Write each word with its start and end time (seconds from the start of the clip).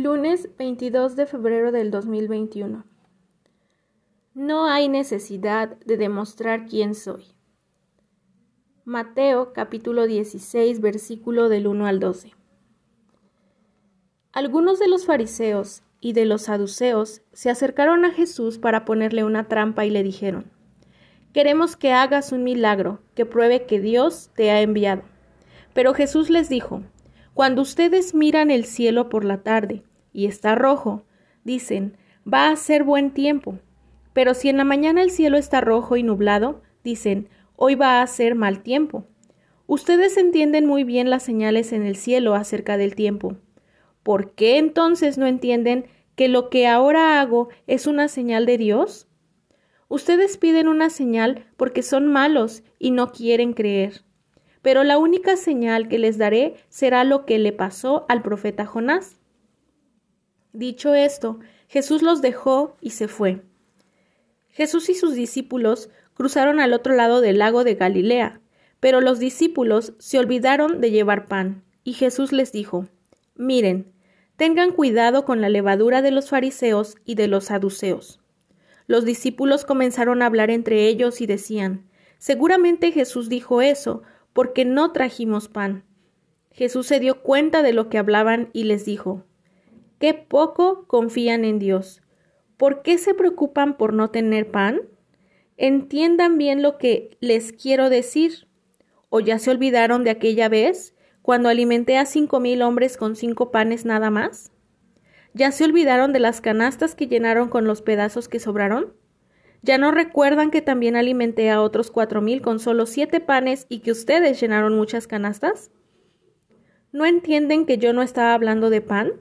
Lunes 0.00 0.48
22 0.56 1.16
de 1.16 1.26
febrero 1.26 1.72
del 1.72 1.90
2021. 1.90 2.84
No 4.32 4.66
hay 4.66 4.88
necesidad 4.88 5.76
de 5.78 5.96
demostrar 5.96 6.66
quién 6.66 6.94
soy. 6.94 7.24
Mateo 8.84 9.52
capítulo 9.52 10.06
16 10.06 10.80
versículo 10.80 11.48
del 11.48 11.66
1 11.66 11.84
al 11.88 11.98
12. 11.98 12.32
Algunos 14.30 14.78
de 14.78 14.86
los 14.86 15.04
fariseos 15.04 15.82
y 16.00 16.12
de 16.12 16.26
los 16.26 16.42
saduceos 16.42 17.22
se 17.32 17.50
acercaron 17.50 18.04
a 18.04 18.12
Jesús 18.12 18.58
para 18.58 18.84
ponerle 18.84 19.24
una 19.24 19.48
trampa 19.48 19.84
y 19.84 19.90
le 19.90 20.04
dijeron, 20.04 20.52
Queremos 21.32 21.76
que 21.76 21.92
hagas 21.92 22.30
un 22.30 22.44
milagro 22.44 23.00
que 23.16 23.26
pruebe 23.26 23.66
que 23.66 23.80
Dios 23.80 24.30
te 24.36 24.52
ha 24.52 24.62
enviado. 24.62 25.02
Pero 25.74 25.92
Jesús 25.92 26.30
les 26.30 26.48
dijo, 26.48 26.84
Cuando 27.34 27.62
ustedes 27.62 28.14
miran 28.14 28.52
el 28.52 28.64
cielo 28.64 29.08
por 29.08 29.24
la 29.24 29.42
tarde 29.42 29.82
y 30.18 30.26
está 30.26 30.56
rojo, 30.56 31.04
dicen, 31.44 31.96
va 32.26 32.48
a 32.48 32.56
ser 32.56 32.82
buen 32.82 33.12
tiempo. 33.12 33.60
Pero 34.12 34.34
si 34.34 34.48
en 34.48 34.56
la 34.56 34.64
mañana 34.64 35.00
el 35.00 35.12
cielo 35.12 35.38
está 35.38 35.60
rojo 35.60 35.96
y 35.96 36.02
nublado, 36.02 36.60
dicen, 36.82 37.28
hoy 37.54 37.76
va 37.76 38.02
a 38.02 38.06
ser 38.08 38.34
mal 38.34 38.64
tiempo. 38.64 39.04
Ustedes 39.68 40.16
entienden 40.16 40.66
muy 40.66 40.82
bien 40.82 41.08
las 41.08 41.22
señales 41.22 41.72
en 41.72 41.86
el 41.86 41.94
cielo 41.94 42.34
acerca 42.34 42.76
del 42.76 42.96
tiempo. 42.96 43.36
¿Por 44.02 44.34
qué 44.34 44.58
entonces 44.58 45.18
no 45.18 45.28
entienden 45.28 45.86
que 46.16 46.26
lo 46.26 46.50
que 46.50 46.66
ahora 46.66 47.20
hago 47.20 47.48
es 47.68 47.86
una 47.86 48.08
señal 48.08 48.44
de 48.44 48.58
Dios? 48.58 49.06
Ustedes 49.86 50.36
piden 50.36 50.66
una 50.66 50.90
señal 50.90 51.46
porque 51.56 51.84
son 51.84 52.08
malos 52.08 52.64
y 52.80 52.90
no 52.90 53.12
quieren 53.12 53.52
creer. 53.52 54.02
Pero 54.62 54.82
la 54.82 54.98
única 54.98 55.36
señal 55.36 55.86
que 55.86 56.00
les 56.00 56.18
daré 56.18 56.56
será 56.70 57.04
lo 57.04 57.24
que 57.24 57.38
le 57.38 57.52
pasó 57.52 58.04
al 58.08 58.20
profeta 58.20 58.66
Jonás. 58.66 59.17
Dicho 60.58 60.92
esto, 60.92 61.38
Jesús 61.68 62.02
los 62.02 62.20
dejó 62.20 62.76
y 62.80 62.90
se 62.90 63.06
fue. 63.06 63.42
Jesús 64.48 64.88
y 64.88 64.94
sus 64.94 65.14
discípulos 65.14 65.88
cruzaron 66.14 66.58
al 66.58 66.72
otro 66.72 66.96
lado 66.96 67.20
del 67.20 67.38
lago 67.38 67.62
de 67.62 67.76
Galilea, 67.76 68.40
pero 68.80 69.00
los 69.00 69.20
discípulos 69.20 69.92
se 70.00 70.18
olvidaron 70.18 70.80
de 70.80 70.90
llevar 70.90 71.26
pan, 71.26 71.62
y 71.84 71.92
Jesús 71.92 72.32
les 72.32 72.50
dijo 72.50 72.88
Miren, 73.36 73.92
Tengan 74.34 74.72
cuidado 74.72 75.24
con 75.24 75.40
la 75.40 75.48
levadura 75.48 76.02
de 76.02 76.10
los 76.10 76.28
fariseos 76.28 76.96
y 77.04 77.14
de 77.14 77.28
los 77.28 77.44
saduceos. 77.44 78.18
Los 78.88 79.04
discípulos 79.04 79.64
comenzaron 79.64 80.22
a 80.22 80.26
hablar 80.26 80.50
entre 80.50 80.88
ellos 80.88 81.20
y 81.20 81.28
decían, 81.28 81.88
Seguramente 82.18 82.90
Jesús 82.90 83.28
dijo 83.28 83.62
eso, 83.62 84.02
porque 84.32 84.64
no 84.64 84.90
trajimos 84.90 85.46
pan. 85.46 85.84
Jesús 86.50 86.88
se 86.88 86.98
dio 86.98 87.22
cuenta 87.22 87.62
de 87.62 87.72
lo 87.72 87.88
que 87.88 87.98
hablaban 87.98 88.50
y 88.52 88.64
les 88.64 88.84
dijo, 88.84 89.27
Qué 89.98 90.14
poco 90.14 90.86
confían 90.86 91.44
en 91.44 91.58
Dios. 91.58 92.02
¿Por 92.56 92.82
qué 92.82 92.98
se 92.98 93.14
preocupan 93.14 93.76
por 93.76 93.92
no 93.92 94.10
tener 94.10 94.50
pan? 94.50 94.82
Entiendan 95.56 96.38
bien 96.38 96.62
lo 96.62 96.78
que 96.78 97.16
les 97.20 97.52
quiero 97.52 97.90
decir. 97.90 98.46
¿O 99.08 99.18
ya 99.18 99.38
se 99.40 99.50
olvidaron 99.50 100.04
de 100.04 100.10
aquella 100.10 100.48
vez 100.48 100.94
cuando 101.22 101.48
alimenté 101.48 101.96
a 101.96 102.06
cinco 102.06 102.38
mil 102.38 102.62
hombres 102.62 102.96
con 102.96 103.16
cinco 103.16 103.50
panes 103.50 103.84
nada 103.84 104.10
más? 104.10 104.52
¿Ya 105.34 105.50
se 105.50 105.64
olvidaron 105.64 106.12
de 106.12 106.20
las 106.20 106.40
canastas 106.40 106.94
que 106.94 107.08
llenaron 107.08 107.48
con 107.48 107.64
los 107.64 107.82
pedazos 107.82 108.28
que 108.28 108.38
sobraron? 108.38 108.94
¿Ya 109.62 109.78
no 109.78 109.90
recuerdan 109.90 110.52
que 110.52 110.62
también 110.62 110.94
alimenté 110.94 111.50
a 111.50 111.60
otros 111.60 111.90
cuatro 111.90 112.20
mil 112.20 112.40
con 112.40 112.60
solo 112.60 112.86
siete 112.86 113.20
panes 113.20 113.66
y 113.68 113.80
que 113.80 113.90
ustedes 113.90 114.40
llenaron 114.40 114.76
muchas 114.76 115.08
canastas? 115.08 115.72
¿No 116.92 117.04
entienden 117.04 117.66
que 117.66 117.78
yo 117.78 117.92
no 117.92 118.02
estaba 118.02 118.34
hablando 118.34 118.70
de 118.70 118.80
pan? 118.80 119.12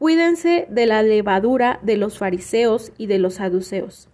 Cuídense 0.00 0.66
de 0.70 0.86
la 0.86 1.02
levadura 1.02 1.78
de 1.82 1.98
los 1.98 2.16
fariseos 2.16 2.90
y 2.96 3.06
de 3.06 3.18
los 3.18 3.34
saduceos. 3.34 4.08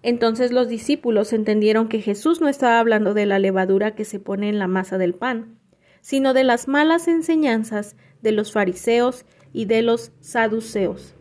Entonces 0.00 0.50
los 0.50 0.66
discípulos 0.66 1.34
entendieron 1.34 1.88
que 1.88 2.00
Jesús 2.00 2.40
no 2.40 2.48
estaba 2.48 2.80
hablando 2.80 3.12
de 3.12 3.26
la 3.26 3.38
levadura 3.38 3.94
que 3.94 4.06
se 4.06 4.18
pone 4.18 4.48
en 4.48 4.58
la 4.58 4.66
masa 4.66 4.96
del 4.96 5.14
pan, 5.14 5.58
sino 6.00 6.32
de 6.32 6.42
las 6.42 6.68
malas 6.68 7.06
enseñanzas 7.06 7.96
de 8.22 8.32
los 8.32 8.50
fariseos 8.50 9.26
y 9.52 9.66
de 9.66 9.82
los 9.82 10.10
saduceos. 10.20 11.14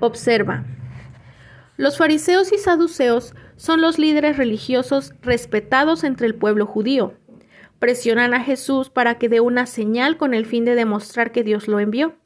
Observa. 0.00 0.66
Los 1.76 1.98
fariseos 1.98 2.52
y 2.52 2.58
saduceos 2.58 3.36
son 3.54 3.82
los 3.82 4.00
líderes 4.00 4.36
religiosos 4.36 5.14
respetados 5.22 6.02
entre 6.02 6.26
el 6.26 6.34
pueblo 6.34 6.66
judío. 6.66 7.14
Presionan 7.78 8.34
a 8.34 8.42
Jesús 8.42 8.90
para 8.90 9.16
que 9.16 9.28
dé 9.28 9.38
una 9.38 9.66
señal 9.66 10.16
con 10.16 10.34
el 10.34 10.44
fin 10.44 10.64
de 10.64 10.74
demostrar 10.74 11.30
que 11.30 11.44
Dios 11.44 11.68
lo 11.68 11.78
envió. 11.78 12.16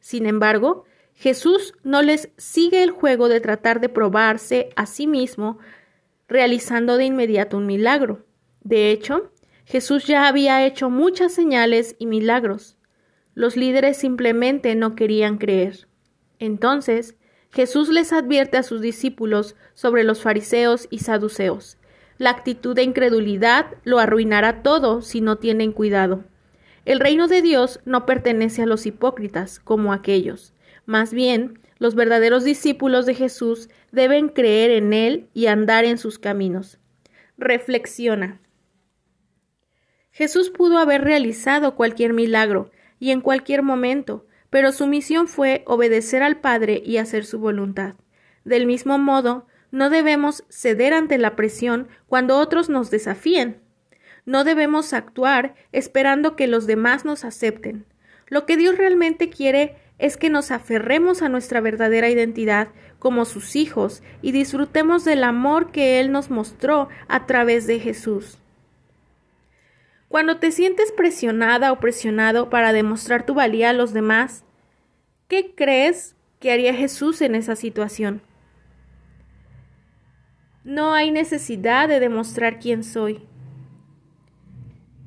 Sin 0.00 0.26
embargo, 0.26 0.84
Jesús 1.14 1.74
no 1.82 2.02
les 2.02 2.30
sigue 2.36 2.82
el 2.82 2.90
juego 2.90 3.28
de 3.28 3.40
tratar 3.40 3.80
de 3.80 3.88
probarse 3.88 4.70
a 4.76 4.86
sí 4.86 5.06
mismo 5.06 5.58
realizando 6.28 6.96
de 6.96 7.06
inmediato 7.06 7.56
un 7.56 7.66
milagro. 7.66 8.24
De 8.62 8.90
hecho, 8.90 9.32
Jesús 9.64 10.06
ya 10.06 10.28
había 10.28 10.64
hecho 10.64 10.90
muchas 10.90 11.32
señales 11.32 11.96
y 11.98 12.06
milagros. 12.06 12.76
Los 13.34 13.56
líderes 13.56 13.96
simplemente 13.96 14.74
no 14.74 14.94
querían 14.94 15.38
creer. 15.38 15.88
Entonces, 16.38 17.16
Jesús 17.50 17.88
les 17.88 18.12
advierte 18.12 18.56
a 18.56 18.62
sus 18.62 18.80
discípulos 18.80 19.56
sobre 19.74 20.04
los 20.04 20.22
fariseos 20.22 20.86
y 20.90 21.00
saduceos. 21.00 21.78
La 22.18 22.30
actitud 22.30 22.74
de 22.74 22.82
incredulidad 22.82 23.66
lo 23.84 23.98
arruinará 23.98 24.62
todo 24.62 25.02
si 25.02 25.20
no 25.20 25.36
tienen 25.36 25.72
cuidado. 25.72 26.24
El 26.88 27.00
reino 27.00 27.28
de 27.28 27.42
Dios 27.42 27.80
no 27.84 28.06
pertenece 28.06 28.62
a 28.62 28.66
los 28.66 28.86
hipócritas 28.86 29.60
como 29.60 29.92
aquellos. 29.92 30.54
Más 30.86 31.12
bien, 31.12 31.60
los 31.78 31.94
verdaderos 31.94 32.44
discípulos 32.44 33.04
de 33.04 33.14
Jesús 33.14 33.68
deben 33.92 34.30
creer 34.30 34.70
en 34.70 34.94
Él 34.94 35.28
y 35.34 35.48
andar 35.48 35.84
en 35.84 35.98
sus 35.98 36.18
caminos. 36.18 36.78
Reflexiona. 37.36 38.40
Jesús 40.12 40.48
pudo 40.48 40.78
haber 40.78 41.04
realizado 41.04 41.74
cualquier 41.74 42.14
milagro 42.14 42.70
y 42.98 43.10
en 43.10 43.20
cualquier 43.20 43.62
momento, 43.62 44.24
pero 44.48 44.72
su 44.72 44.86
misión 44.86 45.28
fue 45.28 45.64
obedecer 45.66 46.22
al 46.22 46.40
Padre 46.40 46.82
y 46.82 46.96
hacer 46.96 47.26
su 47.26 47.38
voluntad. 47.38 47.96
Del 48.46 48.64
mismo 48.64 48.96
modo, 48.96 49.46
no 49.70 49.90
debemos 49.90 50.42
ceder 50.48 50.94
ante 50.94 51.18
la 51.18 51.36
presión 51.36 51.88
cuando 52.06 52.38
otros 52.38 52.70
nos 52.70 52.90
desafíen. 52.90 53.67
No 54.28 54.44
debemos 54.44 54.92
actuar 54.92 55.54
esperando 55.72 56.36
que 56.36 56.48
los 56.48 56.66
demás 56.66 57.06
nos 57.06 57.24
acepten. 57.24 57.86
Lo 58.26 58.44
que 58.44 58.58
Dios 58.58 58.76
realmente 58.76 59.30
quiere 59.30 59.76
es 59.96 60.18
que 60.18 60.28
nos 60.28 60.50
aferremos 60.50 61.22
a 61.22 61.30
nuestra 61.30 61.62
verdadera 61.62 62.10
identidad 62.10 62.68
como 62.98 63.24
sus 63.24 63.56
hijos 63.56 64.02
y 64.20 64.32
disfrutemos 64.32 65.06
del 65.06 65.24
amor 65.24 65.72
que 65.72 65.98
Él 65.98 66.12
nos 66.12 66.28
mostró 66.28 66.90
a 67.08 67.24
través 67.24 67.66
de 67.66 67.80
Jesús. 67.80 68.36
Cuando 70.08 70.36
te 70.36 70.50
sientes 70.50 70.92
presionada 70.92 71.72
o 71.72 71.80
presionado 71.80 72.50
para 72.50 72.74
demostrar 72.74 73.24
tu 73.24 73.32
valía 73.32 73.70
a 73.70 73.72
los 73.72 73.94
demás, 73.94 74.44
¿qué 75.28 75.54
crees 75.54 76.16
que 76.38 76.52
haría 76.52 76.74
Jesús 76.74 77.22
en 77.22 77.34
esa 77.34 77.56
situación? 77.56 78.20
No 80.64 80.92
hay 80.92 81.12
necesidad 81.12 81.88
de 81.88 81.98
demostrar 81.98 82.58
quién 82.58 82.84
soy. 82.84 83.26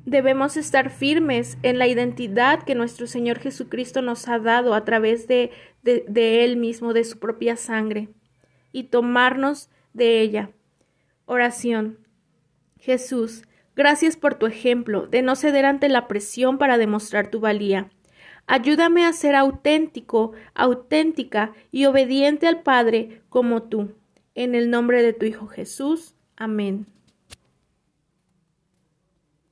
Debemos 0.04 0.56
estar 0.56 0.90
firmes 0.90 1.58
en 1.62 1.78
la 1.78 1.86
identidad 1.86 2.64
que 2.64 2.74
nuestro 2.74 3.06
Señor 3.06 3.38
Jesucristo 3.38 4.02
nos 4.02 4.28
ha 4.28 4.38
dado 4.38 4.74
a 4.74 4.84
través 4.84 5.28
de, 5.28 5.50
de, 5.82 6.44
Él 6.44 6.56
mismo, 6.56 6.92
de 6.92 7.04
su 7.04 7.18
propia 7.18 7.56
sangre, 7.56 8.08
y 8.72 8.84
tomarnos 8.84 9.70
de 9.92 10.20
ella. 10.20 10.50
Oración. 11.26 11.98
Jesús, 12.78 13.44
Gracias 13.74 14.18
por 14.18 14.34
tu 14.34 14.46
ejemplo 14.46 15.06
de 15.06 15.22
no 15.22 15.34
ceder 15.34 15.64
ante 15.64 15.88
la 15.88 16.06
presión 16.06 16.58
para 16.58 16.76
demostrar 16.76 17.30
tu 17.30 17.40
valía. 17.40 17.90
Ayúdame 18.46 19.06
a 19.06 19.12
ser 19.12 19.34
auténtico, 19.34 20.32
auténtica 20.54 21.52
y 21.70 21.86
obediente 21.86 22.46
al 22.46 22.62
Padre 22.62 23.22
como 23.30 23.62
tú. 23.62 23.94
En 24.34 24.54
el 24.54 24.70
nombre 24.70 25.02
de 25.02 25.14
tu 25.14 25.24
Hijo 25.24 25.46
Jesús. 25.46 26.14
Amén. 26.36 26.86